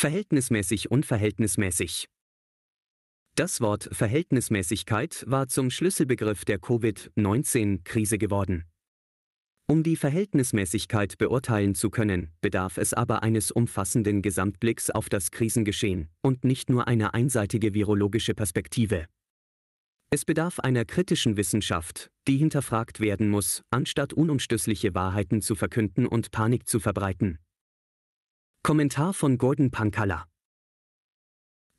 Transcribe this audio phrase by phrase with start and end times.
[0.00, 2.08] Verhältnismäßig unverhältnismäßig.
[3.36, 8.64] Das Wort Verhältnismäßigkeit war zum Schlüsselbegriff der Covid-19-Krise geworden.
[9.68, 16.08] Um die Verhältnismäßigkeit beurteilen zu können, bedarf es aber eines umfassenden Gesamtblicks auf das Krisengeschehen
[16.22, 19.04] und nicht nur eine einseitige virologische Perspektive.
[20.08, 26.30] Es bedarf einer kritischen Wissenschaft, die hinterfragt werden muss, anstatt unumstößliche Wahrheiten zu verkünden und
[26.30, 27.38] Panik zu verbreiten.
[28.70, 30.26] Kommentar von Gordon Pankalla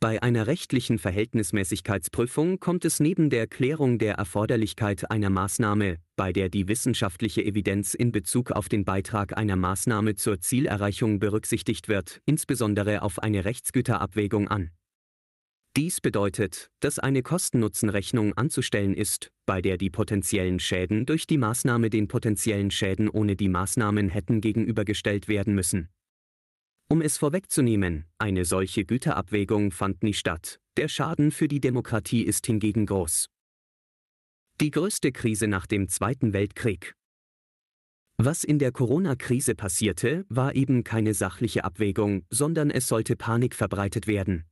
[0.01, 6.49] bei einer rechtlichen Verhältnismäßigkeitsprüfung kommt es neben der Klärung der Erforderlichkeit einer Maßnahme, bei der
[6.49, 13.03] die wissenschaftliche Evidenz in Bezug auf den Beitrag einer Maßnahme zur Zielerreichung berücksichtigt wird, insbesondere
[13.03, 14.71] auf eine Rechtsgüterabwägung an.
[15.77, 21.89] Dies bedeutet, dass eine Kosten-Nutzen-Rechnung anzustellen ist, bei der die potenziellen Schäden durch die Maßnahme
[21.89, 25.87] den potenziellen Schäden ohne die Maßnahmen hätten gegenübergestellt werden müssen.
[26.91, 32.45] Um es vorwegzunehmen, eine solche Güterabwägung fand nie statt, der Schaden für die Demokratie ist
[32.45, 33.29] hingegen groß.
[34.59, 36.93] Die größte Krise nach dem Zweiten Weltkrieg.
[38.17, 44.05] Was in der Corona-Krise passierte, war eben keine sachliche Abwägung, sondern es sollte Panik verbreitet
[44.07, 44.43] werden.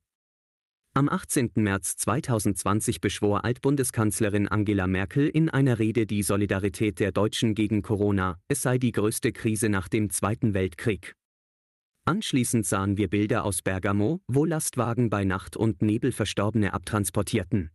[0.93, 1.51] Am 18.
[1.55, 8.39] März 2020 beschwor Altbundeskanzlerin Angela Merkel in einer Rede die Solidarität der Deutschen gegen Corona,
[8.47, 11.18] es sei die größte Krise nach dem Zweiten Weltkrieg.
[12.09, 17.69] Anschließend sahen wir Bilder aus Bergamo, wo Lastwagen bei Nacht und Nebel Verstorbene abtransportierten.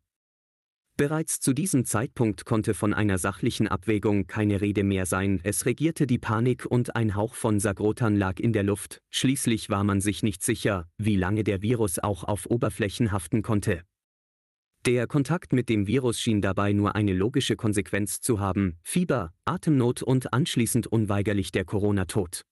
[0.96, 6.08] Bereits zu diesem Zeitpunkt konnte von einer sachlichen Abwägung keine Rede mehr sein, es regierte
[6.08, 10.24] die Panik und ein Hauch von Sagrotan lag in der Luft, schließlich war man sich
[10.24, 13.82] nicht sicher, wie lange der Virus auch auf Oberflächen haften konnte.
[14.84, 20.02] Der Kontakt mit dem Virus schien dabei nur eine logische Konsequenz zu haben, Fieber, Atemnot
[20.02, 22.42] und anschließend unweigerlich der Corona-Tod.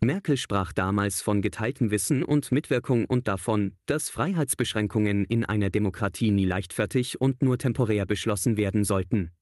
[0.00, 6.30] Merkel sprach damals von geteiltem Wissen und Mitwirkung und davon, dass Freiheitsbeschränkungen in einer Demokratie
[6.30, 9.32] nie leichtfertig und nur temporär beschlossen werden sollten.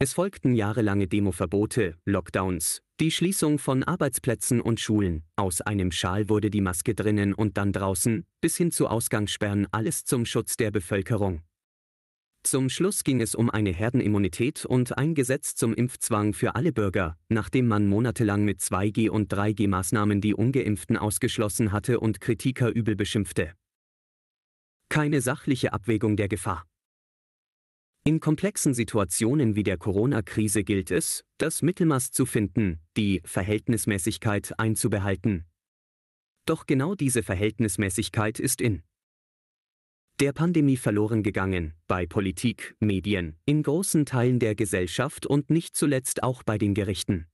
[0.00, 6.50] Es folgten jahrelange Demoverbote, Lockdowns, die Schließung von Arbeitsplätzen und Schulen, aus einem Schal wurde
[6.50, 11.42] die Maske drinnen und dann draußen, bis hin zu Ausgangssperren alles zum Schutz der Bevölkerung.
[12.44, 17.16] Zum Schluss ging es um eine Herdenimmunität und ein Gesetz zum Impfzwang für alle Bürger,
[17.28, 23.52] nachdem man monatelang mit 2G- und 3G-Maßnahmen die ungeimpften ausgeschlossen hatte und Kritiker übel beschimpfte.
[24.88, 26.66] Keine sachliche Abwägung der Gefahr.
[28.04, 35.46] In komplexen Situationen wie der Corona-Krise gilt es, das Mittelmaß zu finden, die Verhältnismäßigkeit einzubehalten.
[36.44, 38.82] Doch genau diese Verhältnismäßigkeit ist in
[40.22, 46.22] der Pandemie verloren gegangen, bei Politik, Medien, in großen Teilen der Gesellschaft und nicht zuletzt
[46.22, 47.26] auch bei den Gerichten.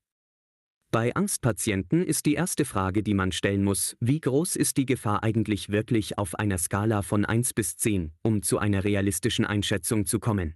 [0.90, 5.22] Bei Angstpatienten ist die erste Frage, die man stellen muss, wie groß ist die Gefahr
[5.22, 10.18] eigentlich wirklich auf einer Skala von 1 bis 10, um zu einer realistischen Einschätzung zu
[10.18, 10.54] kommen.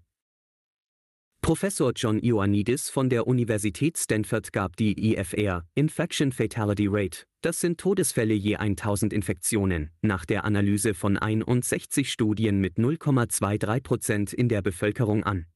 [1.42, 7.80] Professor John Ioannidis von der Universität Stanford gab die IFR, Infection Fatality Rate, das sind
[7.80, 14.62] Todesfälle je 1000 Infektionen, nach der Analyse von 61 Studien mit 0,23 Prozent in der
[14.62, 15.46] Bevölkerung an.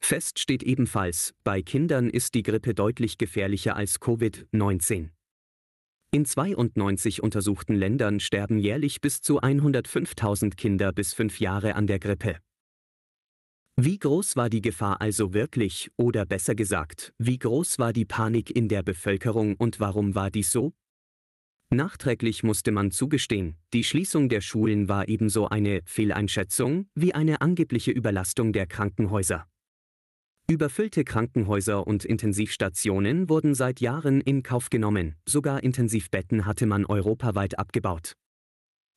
[0.00, 5.08] Fest steht ebenfalls, bei Kindern ist die Grippe deutlich gefährlicher als Covid-19.
[6.12, 11.98] In 92 untersuchten Ländern sterben jährlich bis zu 105.000 Kinder bis 5 Jahre an der
[11.98, 12.36] Grippe.
[13.76, 18.54] Wie groß war die Gefahr also wirklich, oder besser gesagt, wie groß war die Panik
[18.54, 20.72] in der Bevölkerung und warum war dies so?
[21.70, 27.90] Nachträglich musste man zugestehen, die Schließung der Schulen war ebenso eine Fehleinschätzung wie eine angebliche
[27.90, 29.48] Überlastung der Krankenhäuser.
[30.48, 37.58] Überfüllte Krankenhäuser und Intensivstationen wurden seit Jahren in Kauf genommen, sogar Intensivbetten hatte man europaweit
[37.58, 38.12] abgebaut.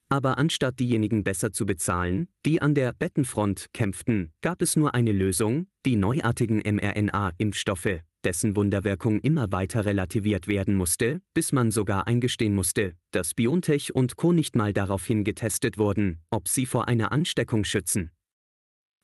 [0.09, 5.11] Aber anstatt diejenigen besser zu bezahlen, die an der Bettenfront kämpften, gab es nur eine
[5.11, 12.55] Lösung, die neuartigen mRNA-Impfstoffe, dessen Wunderwirkung immer weiter relativiert werden musste, bis man sogar eingestehen
[12.55, 14.31] musste, dass BioNTech und Co.
[14.31, 18.11] nicht mal daraufhin getestet wurden, ob sie vor einer Ansteckung schützen.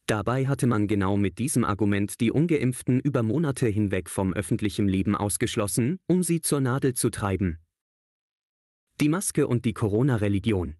[0.08, 5.16] Dabei hatte man genau mit diesem Argument die ungeimpften über Monate hinweg vom öffentlichen Leben
[5.16, 7.60] ausgeschlossen, um sie zur Nadel zu treiben.
[9.00, 10.76] Die Maske und die Corona-Religion.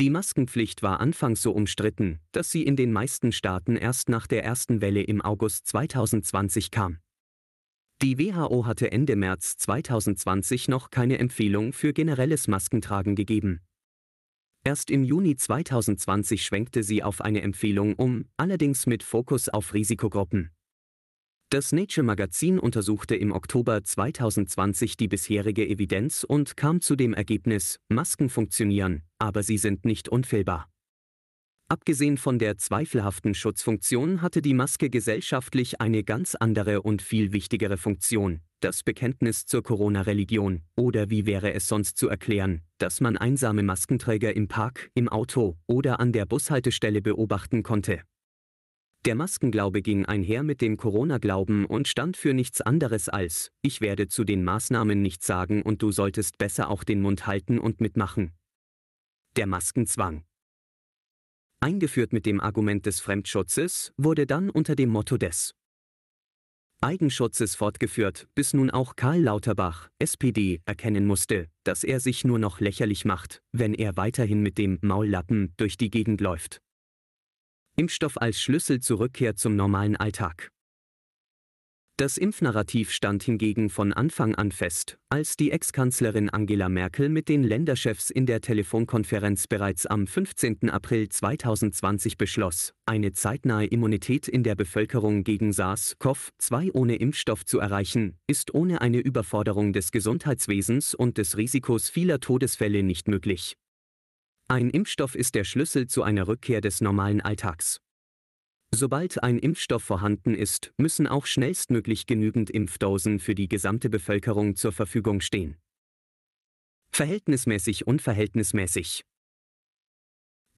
[0.00, 4.42] Die Maskenpflicht war anfangs so umstritten, dass sie in den meisten Staaten erst nach der
[4.42, 6.98] ersten Welle im August 2020 kam.
[8.02, 13.60] Die WHO hatte Ende März 2020 noch keine Empfehlung für generelles Maskentragen gegeben.
[14.64, 20.50] Erst im Juni 2020 schwenkte sie auf eine Empfehlung um, allerdings mit Fokus auf Risikogruppen.
[21.50, 27.78] Das Nature Magazin untersuchte im Oktober 2020 die bisherige Evidenz und kam zu dem Ergebnis,
[27.88, 30.68] Masken funktionieren, aber sie sind nicht unfehlbar.
[31.68, 37.78] Abgesehen von der zweifelhaften Schutzfunktion hatte die Maske gesellschaftlich eine ganz andere und viel wichtigere
[37.78, 43.62] Funktion, das Bekenntnis zur Corona-Religion, oder wie wäre es sonst zu erklären, dass man einsame
[43.62, 48.02] Maskenträger im Park, im Auto oder an der Bushaltestelle beobachten konnte.
[49.06, 54.08] Der Maskenglaube ging einher mit dem Corona-Glauben und stand für nichts anderes als, ich werde
[54.08, 58.32] zu den Maßnahmen nichts sagen und du solltest besser auch den Mund halten und mitmachen.
[59.36, 60.22] Der Maskenzwang.
[61.58, 65.56] Eingeführt mit dem Argument des Fremdschutzes, wurde dann unter dem Motto des
[66.80, 72.60] Eigenschutzes fortgeführt, bis nun auch Karl Lauterbach, SPD, erkennen musste, dass er sich nur noch
[72.60, 76.60] lächerlich macht, wenn er weiterhin mit dem Maullappen durch die Gegend läuft.
[77.76, 80.53] Impfstoff als Schlüssel zur Rückkehr zum normalen Alltag.
[81.96, 87.44] Das Impfnarrativ stand hingegen von Anfang an fest, als die Ex-Kanzlerin Angela Merkel mit den
[87.44, 90.70] Länderchefs in der Telefonkonferenz bereits am 15.
[90.70, 98.18] April 2020 beschloss, eine zeitnahe Immunität in der Bevölkerung gegen SARS-CoV-2 ohne Impfstoff zu erreichen,
[98.26, 103.56] ist ohne eine Überforderung des Gesundheitswesens und des Risikos vieler Todesfälle nicht möglich.
[104.48, 107.83] Ein Impfstoff ist der Schlüssel zu einer Rückkehr des normalen Alltags.
[108.74, 114.72] Sobald ein Impfstoff vorhanden ist, müssen auch schnellstmöglich genügend Impfdosen für die gesamte Bevölkerung zur
[114.72, 115.56] Verfügung stehen.
[116.90, 119.04] Verhältnismäßig unverhältnismäßig.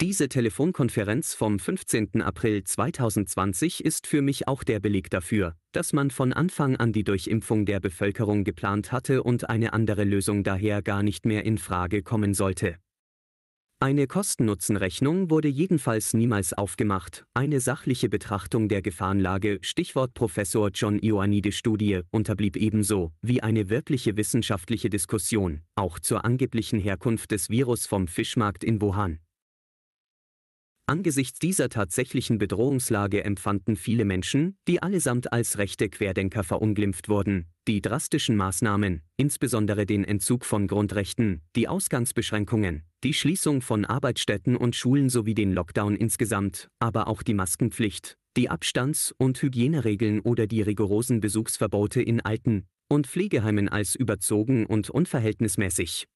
[0.00, 2.22] Diese Telefonkonferenz vom 15.
[2.22, 7.04] April 2020 ist für mich auch der Beleg dafür, dass man von Anfang an die
[7.04, 12.02] Durchimpfung der Bevölkerung geplant hatte und eine andere Lösung daher gar nicht mehr in Frage
[12.02, 12.76] kommen sollte.
[13.78, 21.56] Eine Kosten-Nutzen-Rechnung wurde jedenfalls niemals aufgemacht, eine sachliche Betrachtung der Gefahrenlage, Stichwort Professor John Ioannidis
[21.58, 28.08] Studie, unterblieb ebenso, wie eine wirkliche wissenschaftliche Diskussion, auch zur angeblichen Herkunft des Virus vom
[28.08, 29.18] Fischmarkt in Wuhan.
[30.88, 37.82] Angesichts dieser tatsächlichen Bedrohungslage empfanden viele Menschen, die allesamt als rechte Querdenker verunglimpft wurden, die
[37.82, 45.08] drastischen Maßnahmen, insbesondere den Entzug von Grundrechten, die Ausgangsbeschränkungen, die Schließung von Arbeitsstätten und Schulen
[45.08, 51.18] sowie den Lockdown insgesamt, aber auch die Maskenpflicht, die Abstands- und Hygieneregeln oder die rigorosen
[51.18, 56.06] Besuchsverbote in Alten- und Pflegeheimen als überzogen und unverhältnismäßig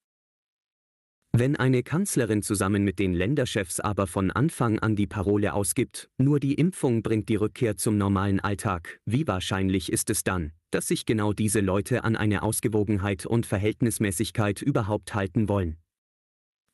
[1.33, 6.39] wenn eine Kanzlerin zusammen mit den Länderchefs aber von Anfang an die Parole ausgibt, nur
[6.39, 11.07] die Impfung bringt die Rückkehr zum normalen Alltag, wie wahrscheinlich ist es dann, dass sich
[11.07, 15.79] genau diese Leute an eine Ausgewogenheit und Verhältnismäßigkeit überhaupt halten wollen?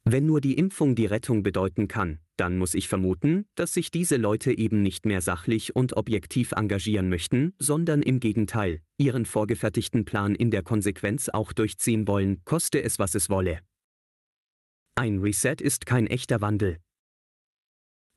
[0.05, 4.17] Wenn nur die Impfung die Rettung bedeuten kann, dann muss ich vermuten, dass sich diese
[4.17, 10.35] Leute eben nicht mehr sachlich und objektiv engagieren möchten, sondern im Gegenteil, ihren vorgefertigten Plan
[10.35, 13.61] in der Konsequenz auch durchziehen wollen, koste es was es wolle.
[14.99, 16.79] Ein Reset ist kein echter Wandel.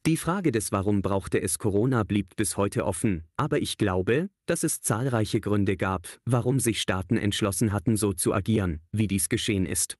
[0.06, 4.64] Die Frage des Warum brauchte es Corona blieb bis heute offen, aber ich glaube, dass
[4.64, 9.66] es zahlreiche Gründe gab, warum sich Staaten entschlossen hatten, so zu agieren, wie dies geschehen
[9.66, 9.98] ist.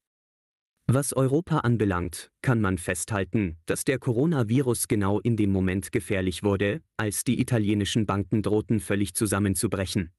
[0.88, 6.82] Was Europa anbelangt, kann man festhalten, dass der Coronavirus genau in dem Moment gefährlich wurde,
[6.96, 10.14] als die italienischen Banken drohten völlig zusammenzubrechen.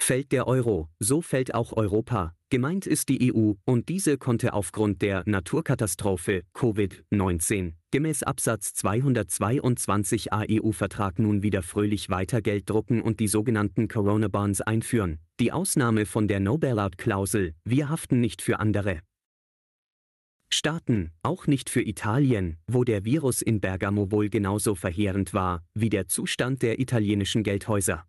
[0.00, 5.02] Fällt der Euro, so fällt auch Europa, gemeint ist die EU, und diese konnte aufgrund
[5.02, 13.28] der Naturkatastrophe Covid-19 gemäß Absatz 222 AEU-Vertrag nun wieder fröhlich weiter Geld drucken und die
[13.28, 19.00] sogenannten Corona-Bonds einführen, die Ausnahme von der No-Bailout-Klausel, wir haften nicht für andere.
[20.50, 25.90] Staaten, auch nicht für Italien, wo der Virus in Bergamo wohl genauso verheerend war wie
[25.90, 28.06] der Zustand der italienischen Geldhäuser.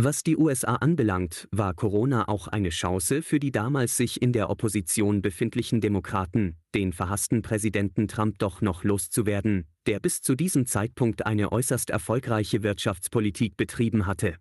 [0.00, 4.48] Was die USA anbelangt, war Corona auch eine Chance für die damals sich in der
[4.48, 11.26] Opposition befindlichen Demokraten, den verhassten Präsidenten Trump doch noch loszuwerden, der bis zu diesem Zeitpunkt
[11.26, 14.36] eine äußerst erfolgreiche Wirtschaftspolitik betrieben hatte.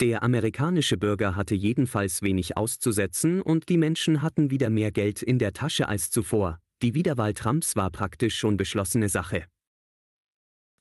[0.00, 5.38] Der amerikanische Bürger hatte jedenfalls wenig auszusetzen und die Menschen hatten wieder mehr Geld in
[5.38, 9.44] der Tasche als zuvor, die Wiederwahl Trumps war praktisch schon beschlossene Sache.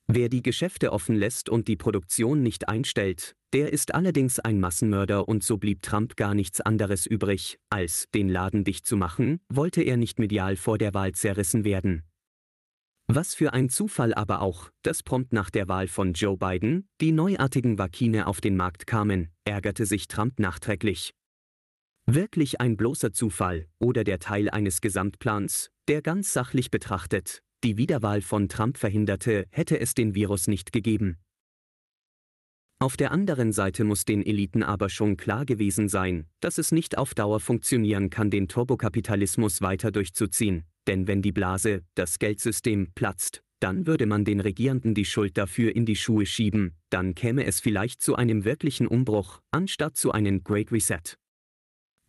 [0.09, 5.27] Wer die Geschäfte offen lässt und die Produktion nicht einstellt, der ist allerdings ein Massenmörder
[5.27, 9.81] und so blieb Trump gar nichts anderes übrig, als den Laden dicht zu machen, wollte
[9.81, 12.03] er nicht medial vor der Wahl zerrissen werden.
[13.07, 17.11] Was für ein Zufall aber auch, dass prompt nach der Wahl von Joe Biden die
[17.11, 21.13] neuartigen Vakine auf den Markt kamen, ärgerte sich Trump nachträglich.
[22.05, 28.21] Wirklich ein bloßer Zufall oder der Teil eines Gesamtplans, der ganz sachlich betrachtet die Wiederwahl
[28.21, 31.17] von Trump verhinderte, hätte es den Virus nicht gegeben.
[32.79, 36.97] Auf der anderen Seite muss den Eliten aber schon klar gewesen sein, dass es nicht
[36.97, 43.41] auf Dauer funktionieren kann, den Turbokapitalismus weiter durchzuziehen, denn wenn die Blase, das Geldsystem, platzt,
[43.59, 47.59] dann würde man den Regierenden die Schuld dafür in die Schuhe schieben, dann käme es
[47.59, 51.17] vielleicht zu einem wirklichen Umbruch, anstatt zu einem Great Reset.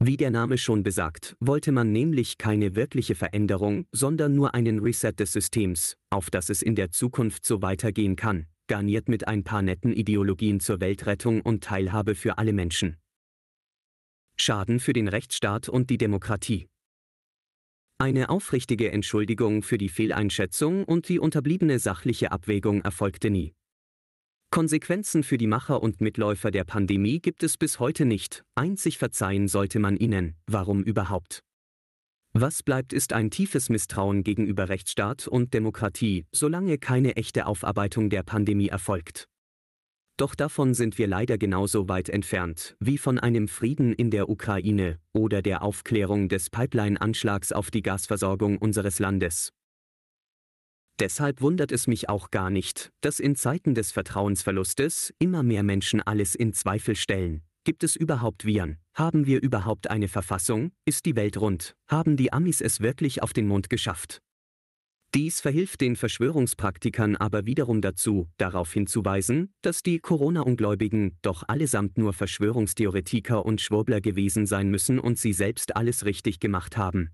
[0.00, 5.12] Wie der Name schon besagt, wollte man nämlich keine wirkliche Veränderung, sondern nur einen Reset
[5.18, 9.60] des Systems, auf das es in der Zukunft so weitergehen kann, garniert mit ein paar
[9.60, 12.96] netten Ideologien zur Weltrettung und Teilhabe für alle Menschen.
[14.36, 16.68] Schaden für den Rechtsstaat und die Demokratie.
[17.98, 23.52] Eine aufrichtige Entschuldigung für die Fehleinschätzung und die unterbliebene sachliche Abwägung erfolgte nie.
[24.50, 29.46] Konsequenzen für die Macher und Mitläufer der Pandemie gibt es bis heute nicht, einzig verzeihen
[29.46, 31.40] sollte man ihnen, warum überhaupt.
[32.32, 38.22] Was bleibt ist ein tiefes Misstrauen gegenüber Rechtsstaat und Demokratie, solange keine echte Aufarbeitung der
[38.22, 39.28] Pandemie erfolgt.
[40.16, 44.98] Doch davon sind wir leider genauso weit entfernt wie von einem Frieden in der Ukraine
[45.12, 49.52] oder der Aufklärung des Pipeline-Anschlags auf die Gasversorgung unseres Landes.
[51.00, 56.00] Deshalb wundert es mich auch gar nicht, dass in Zeiten des Vertrauensverlustes immer mehr Menschen
[56.00, 58.78] alles in Zweifel stellen, Gibt es überhaupt Viren?
[58.94, 60.72] Haben wir überhaupt eine Verfassung?
[60.86, 61.76] Ist die Welt rund?
[61.86, 64.22] Haben die Amis es wirklich auf den Mond geschafft?
[65.14, 72.14] Dies verhilft den Verschwörungspraktikern aber wiederum dazu, darauf hinzuweisen, dass die Corona-Ungläubigen doch allesamt nur
[72.14, 77.10] Verschwörungstheoretiker und Schwurbler gewesen sein müssen und sie selbst alles richtig gemacht haben.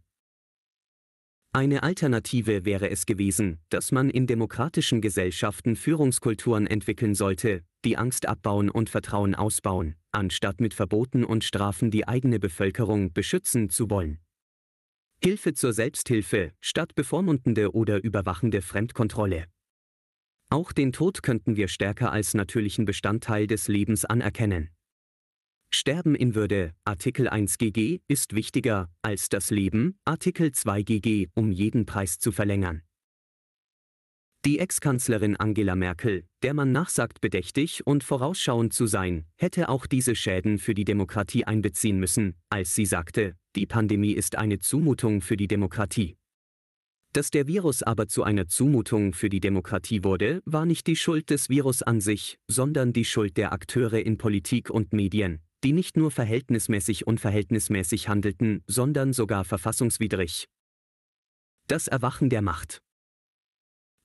[1.57, 8.27] Eine Alternative wäre es gewesen, dass man in demokratischen Gesellschaften Führungskulturen entwickeln sollte, die Angst
[8.27, 14.19] abbauen und Vertrauen ausbauen, anstatt mit Verboten und Strafen die eigene Bevölkerung beschützen zu wollen.
[15.23, 19.45] Hilfe zur Selbsthilfe statt bevormundende oder überwachende Fremdkontrolle.
[20.51, 24.74] Auch den Tod könnten wir stärker als natürlichen Bestandteil des Lebens anerkennen.
[25.77, 31.51] Sterben in Würde, Artikel 1 GG, ist wichtiger als das Leben, Artikel 2 GG, um
[31.51, 32.83] jeden Preis zu verlängern.
[34.45, 40.15] Die Ex-Kanzlerin Angela Merkel, der man nachsagt bedächtig und vorausschauend zu sein, hätte auch diese
[40.15, 45.37] Schäden für die Demokratie einbeziehen müssen, als sie sagte, die Pandemie ist eine Zumutung für
[45.37, 46.17] die Demokratie.
[47.13, 51.31] Dass der Virus aber zu einer Zumutung für die Demokratie wurde, war nicht die Schuld
[51.31, 55.97] des Virus an sich, sondern die Schuld der Akteure in Politik und Medien, die nicht
[55.97, 60.47] nur verhältnismäßig unverhältnismäßig handelten, sondern sogar verfassungswidrig.
[61.67, 62.83] Das Erwachen der Macht.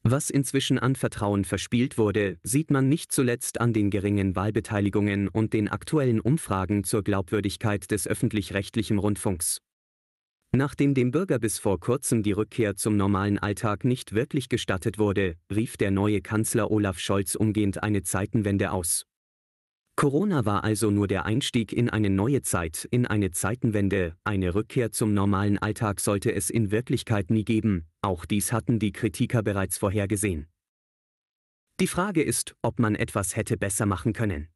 [0.04, 5.52] Was inzwischen an Vertrauen verspielt wurde, sieht man nicht zuletzt an den geringen Wahlbeteiligungen und
[5.52, 9.60] den aktuellen Umfragen zur Glaubwürdigkeit des öffentlich-rechtlichen Rundfunks.
[10.52, 15.36] Nachdem dem Bürger bis vor kurzem die Rückkehr zum normalen Alltag nicht wirklich gestattet wurde,
[15.54, 19.09] rief der neue Kanzler Olaf Scholz umgehend eine Zeitenwende aus.
[20.00, 24.94] Corona war also nur der Einstieg in eine neue Zeit, in eine Zeitenwende, eine Rückkehr
[24.94, 29.78] zum normalen Alltag sollte es in Wirklichkeit nie geben, auch dies hatten die Kritiker bereits
[29.78, 30.48] vorhergesehen.
[31.82, 34.48] Die Frage ist, ob man etwas hätte besser machen können.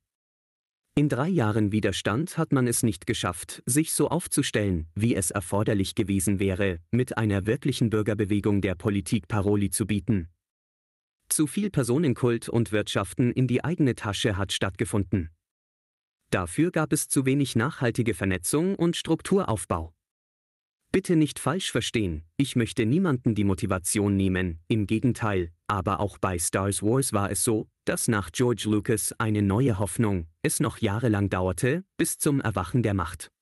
[0.95, 5.93] In drei Jahren Widerstand hat man es nicht geschafft, sich so aufzustellen, wie es erforderlich
[5.93, 10.29] gewesen wäre, mit einer wirklichen Bürgerbewegung der Politik Paroli zu bieten,
[11.33, 15.29] zu viel Personenkult und Wirtschaften in die eigene Tasche hat stattgefunden.
[16.29, 19.93] Dafür gab es zu wenig nachhaltige Vernetzung und Strukturaufbau.
[20.91, 26.37] Bitte nicht falsch verstehen, ich möchte niemanden die Motivation nehmen, im Gegenteil, aber auch bei
[26.37, 31.29] Star Wars war es so, dass nach George Lucas eine neue Hoffnung, es noch jahrelang
[31.29, 33.32] dauerte, bis zum Erwachen der Macht.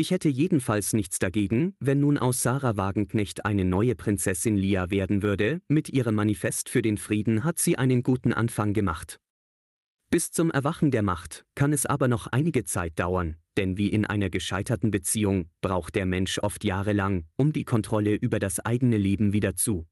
[0.00, 5.22] Ich hätte jedenfalls nichts dagegen, wenn nun aus Sarah Wagenknecht eine neue Prinzessin Lia werden
[5.22, 9.18] würde, mit ihrem Manifest für den Frieden hat sie einen guten Anfang gemacht.
[10.08, 14.06] Bis zum Erwachen der Macht kann es aber noch einige Zeit dauern, denn wie in
[14.06, 19.32] einer gescheiterten Beziehung braucht der Mensch oft jahrelang, um die Kontrolle über das eigene Leben
[19.32, 19.88] wieder zu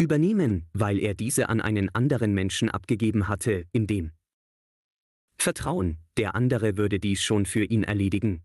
[0.00, 4.12] übernehmen, weil er diese an einen anderen Menschen abgegeben hatte, in dem
[5.36, 8.42] Vertrauen, der andere würde dies schon für ihn erledigen.